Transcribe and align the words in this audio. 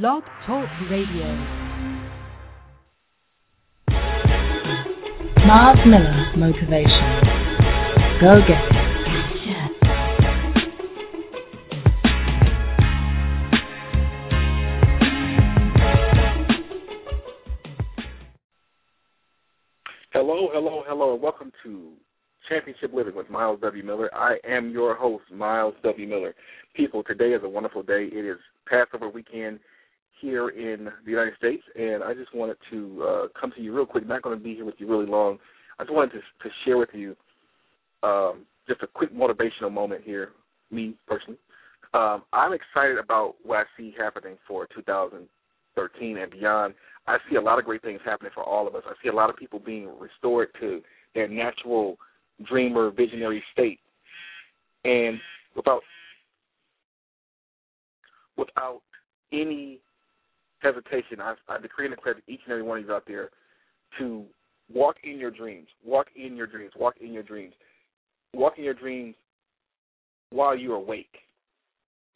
Blog 0.00 0.22
Talk 0.46 0.64
Radio. 0.90 1.26
Mars 5.46 5.76
Miller 5.86 6.32
Motivation. 6.34 7.20
Go 8.22 8.40
get 8.48 8.56
it. 8.56 8.72
Hello, 20.14 20.48
hello, 20.54 20.84
hello, 20.86 21.12
and 21.12 21.22
welcome 21.22 21.52
to 21.64 21.92
Championship 22.48 22.94
Living 22.94 23.14
with 23.14 23.28
Myles 23.28 23.60
W. 23.60 23.84
Miller. 23.84 24.08
I 24.14 24.36
am 24.48 24.70
your 24.70 24.94
host, 24.94 25.24
Myles 25.30 25.74
W. 25.82 26.08
Miller. 26.08 26.34
People, 26.74 27.02
today 27.02 27.32
is 27.34 27.42
a 27.44 27.48
wonderful 27.48 27.82
day. 27.82 28.08
It 28.10 28.24
is 28.24 28.38
Passover 28.66 29.10
weekend 29.10 29.60
here 30.22 30.50
in 30.50 30.84
the 31.04 31.10
United 31.10 31.34
States, 31.36 31.62
and 31.74 32.02
I 32.02 32.14
just 32.14 32.34
wanted 32.34 32.56
to 32.70 33.02
uh, 33.02 33.26
come 33.38 33.52
to 33.56 33.60
you 33.60 33.74
real 33.74 33.84
quick. 33.84 34.04
I'm 34.04 34.08
Not 34.08 34.22
going 34.22 34.38
to 34.38 34.42
be 34.42 34.54
here 34.54 34.64
with 34.64 34.76
you 34.78 34.88
really 34.88 35.06
long. 35.06 35.38
I 35.78 35.82
just 35.82 35.92
wanted 35.92 36.12
to, 36.12 36.18
to 36.18 36.54
share 36.64 36.78
with 36.78 36.90
you 36.94 37.16
um, 38.02 38.46
just 38.68 38.82
a 38.82 38.86
quick 38.86 39.12
motivational 39.12 39.72
moment 39.72 40.02
here, 40.04 40.30
me 40.70 40.94
personally. 41.06 41.38
Um, 41.92 42.22
I'm 42.32 42.52
excited 42.52 42.98
about 42.98 43.34
what 43.42 43.58
I 43.58 43.64
see 43.76 43.94
happening 43.98 44.36
for 44.46 44.66
2013 44.74 46.16
and 46.16 46.30
beyond. 46.30 46.74
I 47.06 47.18
see 47.28 47.36
a 47.36 47.40
lot 47.40 47.58
of 47.58 47.64
great 47.64 47.82
things 47.82 48.00
happening 48.04 48.30
for 48.32 48.44
all 48.44 48.66
of 48.68 48.74
us. 48.74 48.82
I 48.86 48.94
see 49.02 49.08
a 49.08 49.14
lot 49.14 49.28
of 49.28 49.36
people 49.36 49.58
being 49.58 49.90
restored 49.98 50.48
to 50.60 50.80
their 51.14 51.28
natural 51.28 51.96
dreamer, 52.48 52.90
visionary 52.90 53.42
state. 53.52 53.80
And 54.84 55.18
without 55.54 55.82
without 58.36 58.80
any 59.32 59.80
hesitation, 60.62 61.20
I, 61.20 61.34
I 61.48 61.58
decree 61.58 61.86
and 61.86 61.94
declare 61.94 62.14
to 62.14 62.22
each 62.26 62.40
and 62.44 62.52
every 62.52 62.62
one 62.62 62.78
of 62.78 62.84
you 62.84 62.92
out 62.92 63.04
there 63.06 63.30
to 63.98 64.24
walk 64.72 64.96
in 65.04 65.18
your 65.18 65.30
dreams. 65.30 65.68
Walk 65.84 66.06
in 66.16 66.36
your 66.36 66.46
dreams. 66.46 66.72
Walk 66.78 66.94
in 67.00 67.12
your 67.12 67.22
dreams. 67.22 67.54
Walk 68.34 68.54
in 68.58 68.64
your 68.64 68.74
dreams 68.74 69.14
while 70.30 70.56
you're 70.56 70.76
awake. 70.76 71.14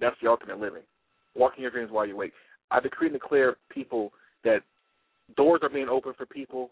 That's 0.00 0.16
the 0.22 0.28
ultimate 0.28 0.58
living. 0.58 0.82
Walk 1.36 1.52
in 1.56 1.62
your 1.62 1.70
dreams 1.70 1.90
while 1.92 2.06
you're 2.06 2.16
awake. 2.16 2.32
I 2.70 2.80
decree 2.80 3.08
and 3.08 3.14
declare 3.14 3.56
people 3.70 4.12
that 4.44 4.60
doors 5.36 5.60
are 5.62 5.68
being 5.68 5.88
opened 5.88 6.16
for 6.16 6.26
people 6.26 6.70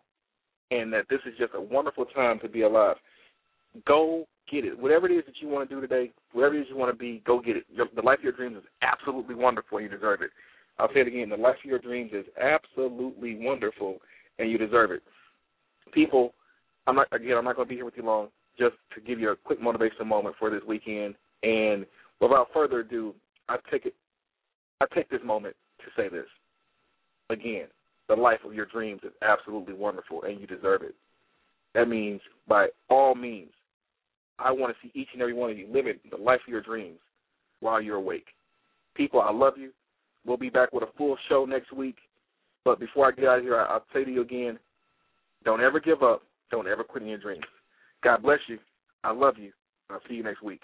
and 0.71 0.93
that 0.93 1.07
this 1.09 1.21
is 1.27 1.35
just 1.39 1.53
a 1.55 1.61
wonderful 1.61 2.05
time 2.07 2.39
to 2.41 2.49
be 2.49 2.63
alive. 2.63 2.97
Go 3.87 4.27
get 4.51 4.65
it. 4.65 4.79
Whatever 4.79 5.09
it 5.09 5.17
is 5.17 5.25
that 5.27 5.37
you 5.41 5.49
want 5.49 5.69
to 5.69 5.75
do 5.75 5.81
today, 5.81 6.11
whatever 6.33 6.57
it 6.57 6.63
is 6.63 6.67
you 6.71 6.77
want 6.77 6.93
to 6.93 6.99
be, 6.99 7.23
go 7.27 7.41
get 7.41 7.57
it. 7.57 7.65
Your, 7.73 7.87
the 7.95 8.03
life 8.03 8.19
of 8.19 8.25
your 8.25 8.33
dreams 8.33 8.57
is 8.57 8.65
absolutely 8.83 9.35
wonderful 9.35 9.79
and 9.79 9.91
you 9.91 9.95
deserve 9.95 10.23
it. 10.23 10.31
I'll 10.79 10.93
say 10.95 11.01
it 11.01 11.09
again. 11.09 11.29
The 11.31 11.37
life 11.37 11.57
of 11.63 11.69
your 11.69 11.79
dreams 11.79 12.13
is 12.13 12.25
absolutely 12.41 13.37
wonderful 13.37 13.99
and 14.39 14.51
you 14.51 14.59
deserve 14.59 14.91
it. 14.91 15.03
People, 15.93 16.35
I'm 16.87 16.97
not 16.97 17.09
again. 17.13 17.37
I'm 17.37 17.45
not 17.45 17.57
going 17.57 17.67
to 17.67 17.71
be 17.71 17.77
here 17.77 17.85
with 17.85 17.97
you 17.97 18.05
long. 18.05 18.29
Just 18.59 18.75
to 18.95 19.01
give 19.01 19.21
you 19.21 19.31
a 19.31 19.37
quick 19.37 19.61
motivational 19.61 20.07
moment 20.07 20.37
for 20.39 20.51
this 20.51 20.63
weekend. 20.67 21.15
And 21.43 21.87
without 22.21 22.49
further 22.53 22.81
ado, 22.81 23.15
I 23.49 23.57
take 23.71 23.87
it. 23.87 23.95
I 24.81 24.87
take 24.95 25.09
this 25.11 25.21
moment 25.25 25.57
to 25.81 25.85
say 25.97 26.09
this 26.09 26.27
again 27.31 27.67
the 28.09 28.17
life 28.17 28.41
of 28.45 28.55
your 28.55 28.67
dreams 28.67 29.01
is 29.05 29.13
absolutely 29.23 29.75
wonderful 29.75 30.23
and 30.23 30.41
you 30.41 30.47
deserve 30.47 30.83
it. 30.83 30.95
That 31.75 31.89
means, 31.89 32.21
by 32.49 32.69
all 32.89 33.15
means, 33.15 33.51
I 34.39 34.51
want 34.51 34.75
to 34.75 34.79
see 34.83 34.99
each 34.99 35.09
and 35.13 35.21
every 35.21 35.35
one 35.35 35.51
of 35.51 35.59
you 35.59 35.69
living 35.71 35.95
the 36.11 36.17
life 36.17 36.41
of 36.47 36.51
your 36.51 36.63
dreams 36.63 36.99
while 37.61 37.81
you're 37.81 37.97
awake. 37.97 38.27
People, 38.95 39.21
I 39.21 39.31
love 39.31 39.55
you. 39.57 39.71
We'll 40.27 40.37
be 40.37 40.51
back 40.51 40.73
with 40.73 40.83
a 40.83 40.93
full 40.97 41.17
show 41.29 41.45
next 41.45 41.73
week. 41.73 41.97
But 42.65 42.81
before 42.81 43.07
I 43.07 43.13
get 43.13 43.25
out 43.25 43.39
of 43.39 43.45
here, 43.45 43.57
I'll 43.59 43.85
say 43.93 44.05
to 44.05 44.11
you 44.11 44.23
again 44.23 44.59
don't 45.45 45.61
ever 45.61 45.81
give 45.81 46.03
up. 46.03 46.23
Don't 46.51 46.67
ever 46.67 46.85
quit 46.85 47.03
in 47.03 47.09
your 47.09 47.19
dreams. 47.19 47.45
God 48.03 48.23
bless 48.23 48.41
you. 48.49 48.59
I 49.05 49.13
love 49.13 49.39
you. 49.39 49.53
I'll 49.91 50.01
see 50.09 50.15
you 50.15 50.23
next 50.23 50.43
week. 50.43 50.63